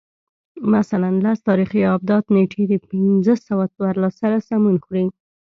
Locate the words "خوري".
4.83-5.05